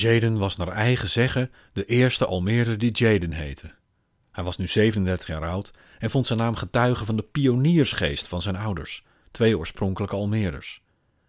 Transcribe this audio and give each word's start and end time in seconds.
Jaden 0.00 0.38
was 0.38 0.56
naar 0.56 0.68
eigen 0.68 1.08
zeggen 1.08 1.50
de 1.72 1.84
eerste 1.84 2.26
Almeerder 2.26 2.78
die 2.78 2.90
Jaden 2.90 3.32
heette. 3.32 3.74
Hij 4.30 4.44
was 4.44 4.56
nu 4.56 4.66
37 4.66 5.28
jaar 5.28 5.44
oud 5.44 5.70
en 5.98 6.10
vond 6.10 6.26
zijn 6.26 6.38
naam 6.38 6.54
getuige 6.54 7.04
van 7.04 7.16
de 7.16 7.22
pioniersgeest 7.22 8.28
van 8.28 8.42
zijn 8.42 8.56
ouders, 8.56 9.04
twee 9.30 9.58
oorspronkelijke 9.58 10.16
Almeerders. 10.16 10.82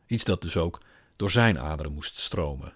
Iets 0.07 0.23
dat 0.23 0.41
dus 0.41 0.57
ook 0.57 0.81
door 1.15 1.31
zijn 1.31 1.59
aderen 1.59 1.93
moest 1.93 2.20
stromen. 2.20 2.73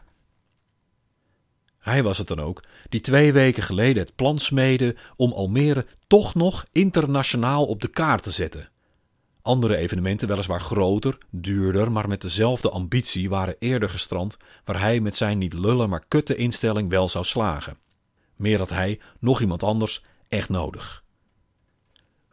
Hij 1.77 2.03
was 2.03 2.17
het 2.17 2.27
dan 2.27 2.39
ook 2.39 2.63
die 2.89 3.01
twee 3.01 3.33
weken 3.33 3.63
geleden 3.63 4.03
het 4.03 4.15
plan 4.15 4.37
smeedde 4.37 4.95
om 5.15 5.33
Almere 5.33 5.85
toch 6.07 6.35
nog 6.35 6.65
internationaal 6.71 7.65
op 7.65 7.81
de 7.81 7.87
kaart 7.87 8.23
te 8.23 8.31
zetten. 8.31 8.69
Andere 9.45 9.77
evenementen, 9.77 10.27
weliswaar 10.27 10.61
groter, 10.61 11.17
duurder, 11.29 11.91
maar 11.91 12.07
met 12.07 12.21
dezelfde 12.21 12.69
ambitie, 12.69 13.29
waren 13.29 13.55
eerder 13.59 13.89
gestrand 13.89 14.37
waar 14.63 14.79
hij 14.79 14.99
met 14.99 15.15
zijn 15.15 15.37
niet 15.37 15.53
lullen 15.53 15.89
maar 15.89 16.05
kutte 16.07 16.35
instelling 16.35 16.89
wel 16.89 17.09
zou 17.09 17.25
slagen. 17.25 17.77
Meer 18.35 18.57
had 18.57 18.69
hij, 18.69 18.99
nog 19.19 19.41
iemand 19.41 19.63
anders, 19.63 20.03
echt 20.27 20.49
nodig. 20.49 21.03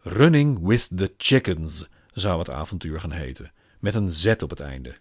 Running 0.01 0.67
with 0.67 0.89
the 0.97 1.15
Chickens 1.17 1.89
zou 2.13 2.39
het 2.39 2.51
avontuur 2.51 3.01
gaan 3.01 3.13
heten, 3.13 3.53
met 3.81 3.95
een 3.95 4.11
Z 4.11 4.27
op 4.27 4.51
het 4.51 4.61
einde. 4.61 4.97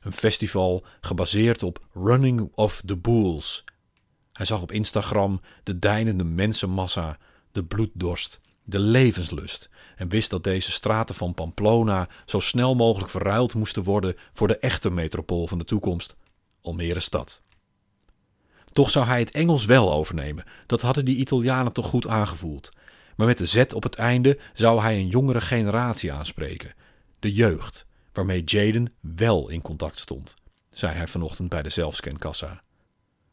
Een 0.00 0.12
festival 0.12 0.84
gebaseerd 1.00 1.62
op 1.62 1.86
Running 1.92 2.52
of 2.54 2.82
the 2.84 2.98
Bulls. 2.98 3.64
Hij 4.32 4.46
zag 4.46 4.62
op 4.62 4.72
Instagram 4.72 5.40
de 5.62 5.78
deinende 5.78 6.24
mensenmassa, 6.24 7.18
de 7.52 7.64
bloeddorst, 7.64 8.40
de 8.68 8.78
levenslust 8.78 9.68
en 9.96 10.08
wist 10.08 10.30
dat 10.30 10.44
deze 10.44 10.70
straten 10.70 11.14
van 11.14 11.34
Pamplona 11.34 12.08
zo 12.24 12.40
snel 12.40 12.74
mogelijk 12.74 13.10
verruild 13.10 13.54
moesten 13.54 13.82
worden 13.82 14.16
voor 14.32 14.48
de 14.48 14.58
echte 14.58 14.90
metropool 14.90 15.46
van 15.46 15.58
de 15.58 15.64
toekomst, 15.64 16.16
Almere 16.62 17.00
stad. 17.00 17.42
Toch 18.64 18.90
zou 18.90 19.06
hij 19.06 19.18
het 19.18 19.30
Engels 19.30 19.64
wel 19.64 19.92
overnemen, 19.92 20.44
dat 20.66 20.82
hadden 20.82 21.04
die 21.04 21.16
Italianen 21.16 21.72
toch 21.72 21.86
goed 21.86 22.06
aangevoeld. 22.06 22.70
Maar 23.16 23.26
met 23.26 23.38
de 23.38 23.46
Z 23.46 23.64
op 23.74 23.82
het 23.82 23.94
einde 23.94 24.38
zou 24.54 24.80
hij 24.80 24.98
een 24.98 25.08
jongere 25.08 25.40
generatie 25.40 26.12
aanspreken, 26.12 26.74
de 27.18 27.32
jeugd, 27.32 27.86
waarmee 28.12 28.44
Jaden 28.44 28.92
wel 29.00 29.48
in 29.48 29.62
contact 29.62 29.98
stond, 29.98 30.34
zei 30.70 30.94
hij 30.94 31.08
vanochtend 31.08 31.48
bij 31.48 31.62
de 31.62 31.68
zelfscankassa. 31.68 32.62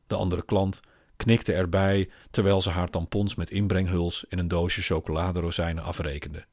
De 0.08 0.16
andere 0.16 0.46
klant 0.46 0.80
knikte 1.16 1.54
erbij 1.54 2.10
terwijl 2.32 2.62
ze 2.62 2.70
haar 2.70 2.90
tampons 2.90 3.36
met 3.36 3.52
inbrenghuls 3.52 4.26
in 4.30 4.40
een 4.40 4.48
doosje 4.48 4.82
chocoladerozijnen 4.82 5.84
afrekende. 5.84 6.46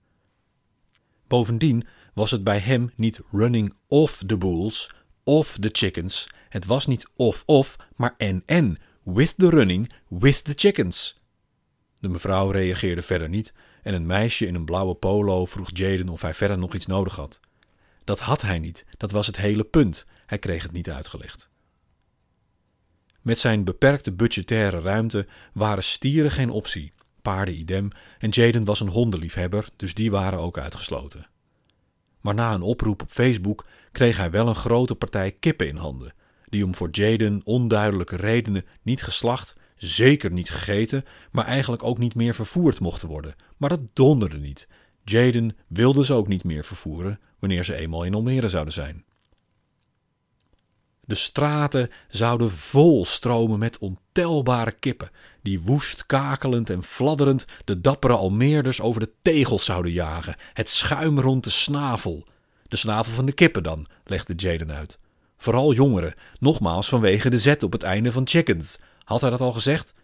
Bovendien 1.26 1.86
was 2.14 2.30
het 2.30 2.44
bij 2.44 2.58
hem 2.58 2.90
niet 2.94 3.20
running 3.30 3.74
off 3.86 4.22
the 4.26 4.38
bulls 4.38 4.90
of 5.24 5.56
the 5.58 5.68
chickens. 5.72 6.28
Het 6.48 6.66
was 6.66 6.86
niet 6.86 7.08
of-of, 7.16 7.76
maar 7.96 8.14
en-en. 8.16 8.78
With 9.04 9.34
the 9.38 9.48
running, 9.48 9.92
with 10.08 10.44
the 10.44 10.52
chickens. 10.56 11.20
De 11.98 12.08
mevrouw 12.08 12.50
reageerde 12.50 13.02
verder 13.02 13.28
niet 13.28 13.52
en 13.82 13.94
een 13.94 14.06
meisje 14.06 14.46
in 14.46 14.54
een 14.54 14.64
blauwe 14.64 14.94
polo 14.94 15.44
vroeg 15.44 15.70
Jaden 15.72 16.08
of 16.08 16.22
hij 16.22 16.34
verder 16.34 16.58
nog 16.58 16.74
iets 16.74 16.86
nodig 16.86 17.16
had. 17.16 17.40
Dat 18.04 18.20
had 18.20 18.42
hij 18.42 18.58
niet, 18.58 18.84
dat 18.96 19.10
was 19.10 19.26
het 19.26 19.36
hele 19.36 19.64
punt. 19.64 20.06
Hij 20.26 20.38
kreeg 20.38 20.62
het 20.62 20.72
niet 20.72 20.90
uitgelegd. 20.90 21.50
Met 23.22 23.38
zijn 23.38 23.64
beperkte 23.64 24.12
budgettaire 24.12 24.80
ruimte 24.80 25.26
waren 25.52 25.82
stieren 25.82 26.30
geen 26.30 26.50
optie, 26.50 26.92
paarden 27.22 27.58
idem 27.58 27.88
en 28.18 28.28
Jaden 28.28 28.64
was 28.64 28.80
een 28.80 28.88
hondenliefhebber, 28.88 29.68
dus 29.76 29.94
die 29.94 30.10
waren 30.10 30.38
ook 30.38 30.58
uitgesloten. 30.58 31.28
Maar 32.20 32.34
na 32.34 32.54
een 32.54 32.62
oproep 32.62 33.02
op 33.02 33.10
Facebook 33.10 33.66
kreeg 33.92 34.16
hij 34.16 34.30
wel 34.30 34.48
een 34.48 34.54
grote 34.54 34.94
partij 34.94 35.32
kippen 35.32 35.68
in 35.68 35.76
handen, 35.76 36.14
die 36.44 36.64
om 36.64 36.74
voor 36.74 36.88
Jaden 36.90 37.40
onduidelijke 37.44 38.16
redenen 38.16 38.64
niet 38.82 39.02
geslacht, 39.02 39.54
zeker 39.76 40.32
niet 40.32 40.50
gegeten, 40.50 41.04
maar 41.30 41.44
eigenlijk 41.44 41.84
ook 41.84 41.98
niet 41.98 42.14
meer 42.14 42.34
vervoerd 42.34 42.80
mochten 42.80 43.08
worden. 43.08 43.34
Maar 43.56 43.68
dat 43.68 43.90
donderde 43.92 44.38
niet. 44.38 44.68
Jaden 45.04 45.56
wilde 45.68 46.04
ze 46.04 46.14
ook 46.14 46.28
niet 46.28 46.44
meer 46.44 46.64
vervoeren 46.64 47.20
wanneer 47.38 47.64
ze 47.64 47.74
eenmaal 47.74 48.04
in 48.04 48.14
Almere 48.14 48.48
zouden 48.48 48.72
zijn. 48.72 49.04
De 51.10 51.16
straten 51.16 51.90
zouden 52.08 52.50
vol 52.50 53.04
stromen 53.04 53.58
met 53.58 53.78
ontelbare 53.78 54.72
kippen, 54.72 55.10
die 55.42 55.60
woest 55.60 56.06
kakelend 56.06 56.70
en 56.70 56.82
fladderend 56.82 57.44
de 57.64 57.80
dappere 57.80 58.16
Almeerders 58.16 58.80
over 58.80 59.00
de 59.00 59.10
tegels 59.22 59.64
zouden 59.64 59.92
jagen, 59.92 60.36
het 60.52 60.68
schuim 60.68 61.20
rond 61.20 61.44
de 61.44 61.50
snavel. 61.50 62.26
De 62.62 62.76
snavel 62.76 63.12
van 63.12 63.26
de 63.26 63.32
kippen 63.32 63.62
dan, 63.62 63.86
legde 64.04 64.34
Jaden 64.34 64.72
uit. 64.72 64.98
Vooral 65.36 65.72
jongeren, 65.72 66.14
nogmaals 66.38 66.88
vanwege 66.88 67.30
de 67.30 67.38
zet 67.38 67.62
op 67.62 67.72
het 67.72 67.82
einde 67.82 68.12
van 68.12 68.26
chickens. 68.28 68.78
Had 69.04 69.20
hij 69.20 69.30
dat 69.30 69.40
al 69.40 69.52
gezegd? 69.52 69.94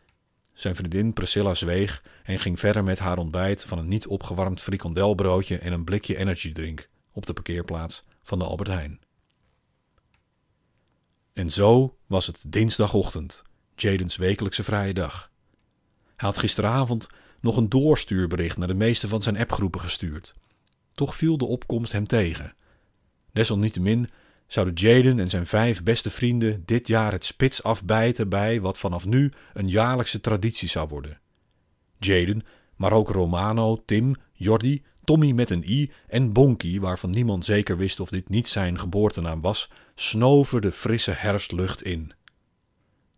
Zijn 0.53 0.77
vriendin 0.77 1.12
Priscilla 1.12 1.55
zweeg 1.55 2.03
en 2.25 2.38
ging 2.38 2.61
verder 2.61 2.84
met 2.84 2.99
haar 2.99 3.19
ontbijt 3.19 3.65
van 3.65 3.78
een 3.78 3.88
niet 3.88 4.06
opgewarmd 4.06 4.62
frikandelbroodje 4.62 5.59
en 5.59 5.73
een 5.73 5.84
blikje 5.84 6.17
energydrink 6.17 6.88
op 7.12 7.27
de 7.27 7.33
parkeerplaats 7.33 8.05
van 8.23 8.38
de 8.38 8.44
Albert 8.44 8.69
Heijn. 8.69 9.06
En 11.36 11.50
zo 11.50 11.97
was 12.06 12.26
het 12.26 12.44
dinsdagochtend, 12.48 13.42
Jadens 13.74 14.16
wekelijkse 14.16 14.64
vrije 14.64 14.94
dag. 14.94 15.30
Hij 16.16 16.28
had 16.28 16.38
gisteravond 16.38 17.06
nog 17.41 17.56
een 17.56 17.69
doorstuurbericht 17.69 18.56
naar 18.56 18.69
de 18.69 18.74
meeste 18.74 19.08
van 19.08 19.22
zijn 19.22 19.38
appgroepen 19.38 19.80
gestuurd. 19.80 20.34
Toch 20.92 21.14
viel 21.14 21.38
de 21.38 21.44
opkomst 21.44 21.92
hem 21.92 22.06
tegen. 22.06 22.54
Desalniettemin 23.32 24.10
zouden 24.46 24.75
Jaden 24.75 25.19
en 25.19 25.30
zijn 25.30 25.46
vijf 25.46 25.82
beste 25.82 26.10
vrienden 26.10 26.62
dit 26.64 26.86
jaar 26.86 27.12
het 27.12 27.25
spits 27.25 27.62
afbijten 27.62 28.28
bij 28.28 28.60
wat 28.60 28.78
vanaf 28.78 29.06
nu 29.06 29.32
een 29.54 29.69
jaarlijkse 29.69 30.20
traditie 30.20 30.69
zou 30.69 30.88
worden. 30.88 31.20
Jaden, 31.98 32.42
maar 32.76 32.92
ook 32.92 33.08
Romano, 33.08 33.82
Tim, 33.84 34.14
Jordi, 34.32 34.84
Tommy 35.06 35.33
met 35.33 35.50
een 35.50 35.65
i 35.69 35.91
en 36.09 36.33
Bonky, 36.33 36.81
waarvan 36.81 37.11
niemand 37.11 37.44
zeker 37.44 37.77
wist 37.77 38.00
of 38.00 38.09
dit 38.09 38.28
niet 38.28 38.49
zijn 38.49 38.78
geboortenaam 38.78 39.41
was, 39.41 39.71
snoven 39.94 40.62
de 40.62 40.72
frisse 40.72 41.11
herfstlucht 41.11 41.83
in. 41.83 42.12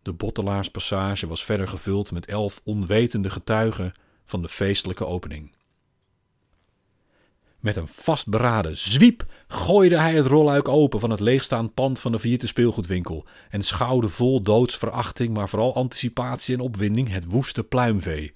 De 0.03 0.13
Bottelaarspassage 0.13 1.27
was 1.27 1.45
verder 1.45 1.69
gevuld 1.69 2.13
met 2.13 2.27
elf 2.27 2.61
onwetende 2.65 3.31
getuigen 3.31 3.93
van 4.25 4.43
de 4.43 4.49
feestelijke 4.49 5.07
opening. 5.07 5.57
Met 7.61 7.77
een 7.77 7.89
vastberaden 7.89 8.77
zwiep 8.77 9.25
gooide 9.47 9.99
hij 9.99 10.15
het 10.15 10.27
rolluik 10.27 10.69
open 10.69 11.01
van 11.01 11.11
het 11.11 11.21
leegstaand 11.21 11.75
pand 11.75 12.01
van 12.01 12.13
de 12.13 12.19
failliete 12.19 12.47
speelgoedwinkel 12.47 13.27
en 13.51 13.63
schouwde 13.63 14.09
vol 14.09 14.41
doodsverachting, 14.41 15.35
maar 15.35 15.49
vooral 15.49 15.75
anticipatie 15.75 16.55
en 16.55 16.61
opwinding 16.61 17.09
het 17.11 17.25
woeste 17.25 17.65
pluimvee. 17.65 18.31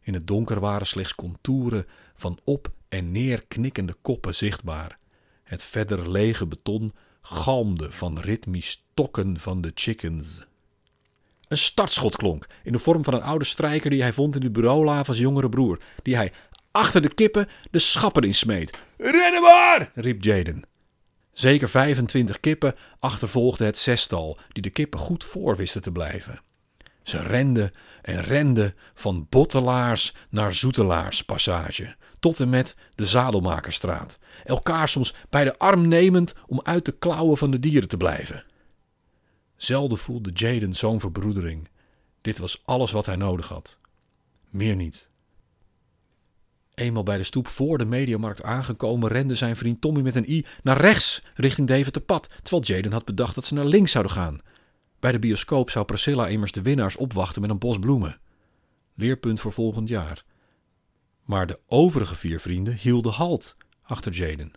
In 0.00 0.14
het 0.14 0.26
donker 0.26 0.60
waren 0.60 0.86
slechts 0.86 1.14
contouren 1.14 1.86
van 2.16 2.38
op 2.44 2.68
en 2.88 3.12
neer 3.12 3.46
knikkende 3.48 3.94
koppen 4.02 4.34
zichtbaar. 4.34 4.98
Het 5.42 5.64
verder 5.64 6.10
lege 6.10 6.46
beton 6.46 6.92
galmde 7.22 7.92
van 7.92 8.18
ritmisch 8.18 8.84
tokken 8.94 9.40
van 9.40 9.60
de 9.60 9.70
chickens. 9.74 10.46
Een 11.48 11.58
startschot 11.58 12.16
klonk, 12.16 12.46
in 12.62 12.72
de 12.72 12.78
vorm 12.78 13.04
van 13.04 13.14
een 13.14 13.22
oude 13.22 13.44
strijker 13.44 13.90
die 13.90 14.02
hij 14.02 14.12
vond 14.12 14.34
in 14.34 14.40
de 14.40 14.50
bureaula 14.50 15.02
jongere 15.02 15.48
broer, 15.48 15.80
die 16.02 16.16
hij 16.16 16.32
achter 16.70 17.02
de 17.02 17.14
kippen 17.14 17.48
de 17.70 17.78
schappen 17.78 18.22
in 18.22 18.34
smeet. 18.34 18.78
Rennen 18.96 19.42
maar! 19.42 19.90
riep 19.94 20.24
Jaden. 20.24 20.62
Zeker 21.32 21.68
25 21.68 22.40
kippen 22.40 22.74
achtervolgden 22.98 23.66
het 23.66 23.78
zestal, 23.78 24.38
die 24.52 24.62
de 24.62 24.70
kippen 24.70 25.00
goed 25.00 25.24
voor 25.24 25.56
wisten 25.56 25.82
te 25.82 25.92
blijven. 25.92 26.40
Ze 27.02 27.22
renden 27.22 27.72
en 28.02 28.22
renden 28.22 28.74
van 28.94 29.26
Bottelaars 29.28 30.14
naar 30.30 30.54
Zoetelaarspassage, 30.54 31.96
tot 32.18 32.40
en 32.40 32.48
met 32.48 32.76
de 32.94 33.06
Zadelmakerstraat, 33.06 34.18
elkaar 34.44 34.88
soms 34.88 35.14
bij 35.30 35.44
de 35.44 35.58
arm 35.58 35.88
nemend 35.88 36.34
om 36.46 36.60
uit 36.62 36.84
de 36.84 36.92
klauwen 36.92 37.36
van 37.36 37.50
de 37.50 37.58
dieren 37.58 37.88
te 37.88 37.96
blijven. 37.96 38.44
Zelden 39.56 39.98
voelde 39.98 40.30
Jaden 40.32 40.74
zo'n 40.74 41.00
verbroedering. 41.00 41.68
Dit 42.20 42.38
was 42.38 42.62
alles 42.64 42.90
wat 42.90 43.06
hij 43.06 43.16
nodig 43.16 43.48
had. 43.48 43.80
Meer 44.50 44.76
niet. 44.76 45.10
Eenmaal 46.74 47.02
bij 47.02 47.16
de 47.16 47.24
stoep 47.24 47.48
voor 47.48 47.78
de 47.78 47.84
mediamarkt 47.84 48.42
aangekomen, 48.42 49.08
rende 49.08 49.34
zijn 49.34 49.56
vriend 49.56 49.80
Tommy 49.80 50.00
met 50.00 50.14
een 50.14 50.30
i 50.30 50.46
naar 50.62 50.80
rechts 50.80 51.22
richting 51.34 51.68
Deventer 51.68 52.02
pad, 52.02 52.28
terwijl 52.42 52.62
Jaden 52.62 52.92
had 52.92 53.04
bedacht 53.04 53.34
dat 53.34 53.44
ze 53.44 53.54
naar 53.54 53.64
links 53.64 53.90
zouden 53.90 54.12
gaan. 54.12 54.40
Bij 55.00 55.12
de 55.12 55.18
bioscoop 55.18 55.70
zou 55.70 55.84
Priscilla 55.84 56.26
immers 56.26 56.52
de 56.52 56.62
winnaars 56.62 56.96
opwachten 56.96 57.40
met 57.40 57.50
een 57.50 57.58
bos 57.58 57.78
bloemen. 57.78 58.20
Leerpunt 58.94 59.40
voor 59.40 59.52
volgend 59.52 59.88
jaar. 59.88 60.24
Maar 61.26 61.46
de 61.46 61.60
overige 61.66 62.14
vier 62.14 62.40
vrienden 62.40 62.74
hielden 62.74 63.12
halt 63.12 63.56
achter 63.82 64.12
Jaden. 64.12 64.52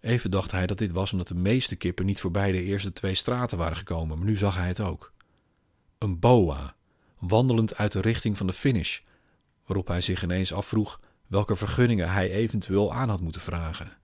Even 0.00 0.30
dacht 0.30 0.50
hij 0.50 0.66
dat 0.66 0.78
dit 0.78 0.92
was 0.92 1.12
omdat 1.12 1.28
de 1.28 1.34
meeste 1.34 1.76
kippen 1.76 2.06
niet 2.06 2.20
voorbij 2.20 2.52
de 2.52 2.62
eerste 2.62 2.92
twee 2.92 3.14
straten 3.14 3.58
waren 3.58 3.76
gekomen, 3.76 4.18
maar 4.18 4.26
nu 4.26 4.36
zag 4.36 4.56
hij 4.56 4.66
het 4.66 4.80
ook. 4.80 5.12
Een 5.98 6.18
boa, 6.18 6.76
wandelend 7.18 7.76
uit 7.76 7.92
de 7.92 8.00
richting 8.00 8.36
van 8.36 8.46
de 8.46 8.52
finish, 8.52 9.00
waarop 9.66 9.86
hij 9.88 10.00
zich 10.00 10.22
ineens 10.22 10.52
afvroeg 10.52 11.00
welke 11.26 11.56
vergunningen 11.56 12.12
hij 12.12 12.30
eventueel 12.30 12.92
aan 12.92 13.08
had 13.08 13.20
moeten 13.20 13.40
vragen. 13.40 13.96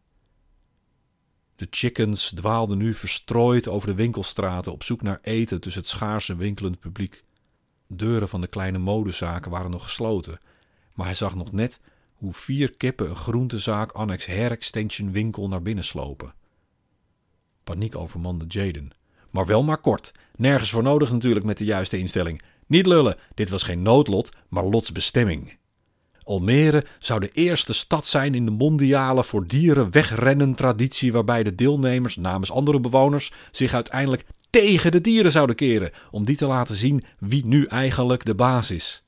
De 1.56 1.66
chickens 1.70 2.30
dwaalden 2.30 2.78
nu 2.78 2.94
verstrooid 2.94 3.68
over 3.68 3.88
de 3.88 3.94
winkelstraten 3.94 4.72
op 4.72 4.82
zoek 4.82 5.02
naar 5.02 5.18
eten 5.22 5.60
tussen 5.60 5.82
het 5.82 5.90
schaarse 5.90 6.36
winkelend 6.36 6.78
publiek. 6.78 7.24
Deuren 7.86 8.28
van 8.28 8.40
de 8.40 8.46
kleine 8.46 8.78
modezaken 8.78 9.50
waren 9.50 9.70
nog 9.70 9.82
gesloten, 9.82 10.38
maar 11.00 11.08
hij 11.08 11.18
zag 11.18 11.34
nog 11.34 11.52
net 11.52 11.80
hoe 12.14 12.32
vier 12.32 12.76
kippen 12.76 13.08
een 13.10 13.16
groentezaak 13.16 13.92
annex 13.92 14.26
hair 14.26 14.50
extension 14.50 15.12
winkel 15.12 15.48
naar 15.48 15.62
binnen 15.62 15.84
slopen. 15.84 16.34
Paniek 17.64 17.96
overmande 17.96 18.44
Jaden. 18.48 18.90
Maar 19.30 19.46
wel 19.46 19.62
maar 19.62 19.80
kort. 19.80 20.12
Nergens 20.36 20.70
voor 20.70 20.82
nodig 20.82 21.12
natuurlijk 21.12 21.44
met 21.44 21.58
de 21.58 21.64
juiste 21.64 21.98
instelling. 21.98 22.42
Niet 22.66 22.86
lullen, 22.86 23.16
dit 23.34 23.48
was 23.48 23.62
geen 23.62 23.82
noodlot, 23.82 24.28
maar 24.48 24.64
Lots 24.64 24.92
bestemming. 24.92 25.58
Almere 26.22 26.84
zou 26.98 27.20
de 27.20 27.30
eerste 27.30 27.72
stad 27.72 28.06
zijn 28.06 28.34
in 28.34 28.44
de 28.44 28.50
mondiale 28.50 29.24
voor 29.24 29.46
dieren 29.46 29.90
wegrennen 29.90 30.54
traditie 30.54 31.12
waarbij 31.12 31.42
de 31.42 31.54
deelnemers 31.54 32.16
namens 32.16 32.52
andere 32.52 32.80
bewoners 32.80 33.32
zich 33.50 33.74
uiteindelijk 33.74 34.24
tegen 34.50 34.92
de 34.92 35.00
dieren 35.00 35.32
zouden 35.32 35.56
keren 35.56 35.92
om 36.10 36.24
die 36.24 36.36
te 36.36 36.46
laten 36.46 36.76
zien 36.76 37.04
wie 37.18 37.46
nu 37.46 37.64
eigenlijk 37.64 38.24
de 38.24 38.34
baas 38.34 38.70
is. 38.70 39.04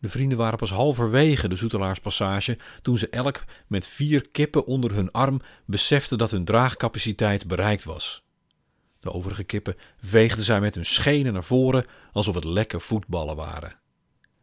De 0.00 0.08
vrienden 0.08 0.38
waren 0.38 0.58
pas 0.58 0.70
halverwege 0.70 1.48
de 1.48 1.56
Zoetelaarspassage 1.56 2.58
toen 2.82 2.98
ze 2.98 3.08
elk 3.08 3.44
met 3.66 3.86
vier 3.86 4.28
kippen 4.28 4.66
onder 4.66 4.94
hun 4.94 5.10
arm 5.10 5.40
beseften 5.64 6.18
dat 6.18 6.30
hun 6.30 6.44
draagcapaciteit 6.44 7.46
bereikt 7.46 7.84
was. 7.84 8.24
De 9.00 9.12
overige 9.12 9.44
kippen 9.44 9.76
veegden 10.00 10.44
zij 10.44 10.60
met 10.60 10.74
hun 10.74 10.84
schenen 10.84 11.32
naar 11.32 11.44
voren 11.44 11.86
alsof 12.12 12.34
het 12.34 12.44
lekke 12.44 12.80
voetballen 12.80 13.36
waren. 13.36 13.78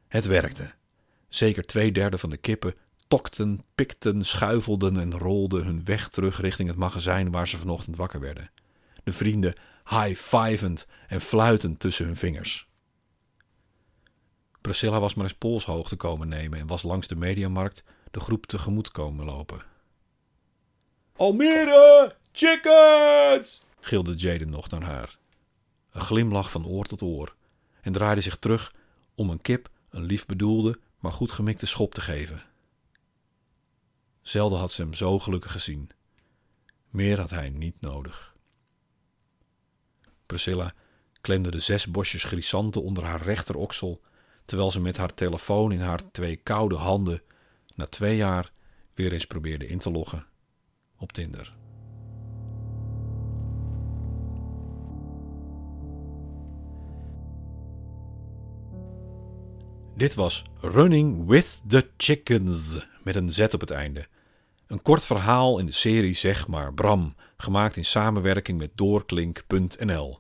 Het 0.08 0.26
werkte. 0.26 0.74
Zeker 1.30 1.64
twee 1.64 1.92
derde 1.92 2.18
van 2.18 2.30
de 2.30 2.38
kippen 2.38 2.74
tokten, 3.08 3.64
pikten, 3.76 4.26
schuifelden 4.26 4.98
en 4.98 5.18
rolden 5.18 5.64
hun 5.64 5.86
weg 5.86 6.10
terug 6.10 6.42
richting 6.42 6.70
het 6.70 6.78
magazijn 6.78 7.32
waar 7.32 7.48
ze 7.48 7.58
vanochtend 7.58 7.96
wakker 7.96 8.20
werden. 8.20 8.52
De 9.04 9.14
vrienden 9.14 9.54
high-fivend 9.90 10.88
en 11.08 11.22
fluitend 11.22 11.80
tussen 11.80 12.06
hun 12.06 12.16
vingers. 12.16 12.67
Priscilla 14.68 15.00
was 15.00 15.14
maar 15.14 15.24
eens 15.24 15.34
polshoogte 15.34 15.96
komen 15.96 16.28
nemen 16.28 16.60
en 16.60 16.68
was 16.68 16.84
langs 16.84 17.08
de 17.08 17.16
mediamarkt 17.16 17.84
de 18.12 18.20
groep 18.20 18.46
tegemoet 18.46 18.92
komen 18.92 19.26
lopen. 19.26 19.62
Almere, 21.16 22.16
chickens! 22.32 23.62
gilde 23.80 24.16
Jaden 24.16 24.50
nog 24.50 24.70
naar 24.70 24.84
haar. 24.84 25.18
Een 25.92 26.02
glimlach 26.02 26.52
van 26.52 26.66
oor 26.66 26.86
tot 26.86 27.02
oor 27.02 27.36
en 27.82 27.92
draaide 27.92 28.22
zich 28.22 28.38
terug 28.38 28.74
om 29.16 29.30
een 29.30 29.42
kip 29.42 29.70
een 29.90 30.04
lief 30.04 30.26
bedoelde, 30.26 30.80
maar 31.00 31.12
goed 31.12 31.32
gemikte 31.32 31.66
schop 31.66 31.94
te 31.94 32.02
geven. 32.02 32.44
Zelden 34.22 34.60
had 34.60 34.72
ze 34.72 34.82
hem 34.82 34.94
zo 34.94 35.20
gelukkig 35.20 35.52
gezien. 35.52 35.90
Meer 36.90 37.20
had 37.20 37.30
hij 37.30 37.50
niet 37.50 37.82
nodig. 37.82 38.36
Priscilla 40.26 40.74
klemde 41.22 41.52
de 41.52 41.60
zes 41.60 41.86
bosjes 41.86 42.24
grisanten 42.24 42.84
onder 42.84 43.04
haar 43.04 43.22
rechteroksel, 43.22 44.02
terwijl 44.48 44.72
ze 44.72 44.80
met 44.80 44.98
haar 44.98 45.14
telefoon 45.14 45.72
in 45.72 45.80
haar 45.80 46.12
twee 46.12 46.36
koude 46.36 46.76
handen 46.76 47.22
na 47.76 47.86
twee 47.86 48.16
jaar 48.16 48.52
weer 48.94 49.14
eens 49.14 49.28
probeerde 49.28 49.68
in 49.68 49.78
te 49.78 49.92
loggen 49.92 50.26
op 50.98 51.12
Tinder. 51.12 51.56
Dit 59.96 60.14
was 60.16 60.44
Running 60.60 61.28
with 61.28 61.62
the 61.68 61.90
Chickens 61.98 62.88
met 63.04 63.16
een 63.16 63.34
Z 63.34 63.40
op 63.40 63.60
het 63.60 63.72
einde. 63.72 64.08
Een 64.68 64.82
kort 64.82 65.06
verhaal 65.06 65.60
in 65.60 65.66
de 65.66 65.72
serie 65.72 66.14
Zeg 66.14 66.48
maar 66.48 66.74
Bram, 66.74 67.16
gemaakt 67.38 67.78
in 67.78 67.86
samenwerking 67.86 68.58
met 68.58 68.72
doorklink.nl. 68.76 70.20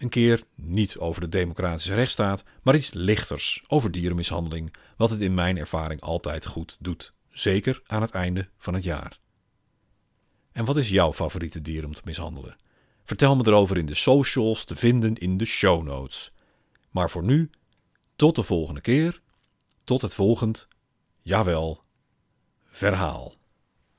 Een 0.00 0.08
keer 0.08 0.42
niet 0.54 0.98
over 0.98 1.20
de 1.20 1.28
democratische 1.28 1.94
rechtsstaat, 1.94 2.44
maar 2.62 2.74
iets 2.74 2.92
lichters 2.92 3.62
over 3.66 3.90
dierenmishandeling, 3.90 4.74
wat 4.96 5.10
het 5.10 5.20
in 5.20 5.34
mijn 5.34 5.58
ervaring 5.58 6.00
altijd 6.00 6.46
goed 6.46 6.76
doet, 6.78 7.12
zeker 7.30 7.82
aan 7.86 8.02
het 8.02 8.10
einde 8.10 8.48
van 8.58 8.74
het 8.74 8.84
jaar. 8.84 9.18
En 10.52 10.64
wat 10.64 10.76
is 10.76 10.88
jouw 10.88 11.12
favoriete 11.12 11.60
dier 11.60 11.84
om 11.84 11.94
te 11.94 12.00
mishandelen? 12.04 12.56
Vertel 13.04 13.36
me 13.36 13.46
erover 13.46 13.76
in 13.76 13.86
de 13.86 13.94
socials 13.94 14.64
te 14.64 14.76
vinden 14.76 15.16
in 15.16 15.36
de 15.36 15.44
show 15.44 15.82
notes. 15.82 16.32
Maar 16.90 17.10
voor 17.10 17.24
nu 17.24 17.50
tot 18.16 18.36
de 18.36 18.42
volgende 18.42 18.80
keer. 18.80 19.20
Tot 19.84 20.02
het 20.02 20.14
volgend, 20.14 20.68
jawel, 21.22 21.82
verhaal. 22.64 23.39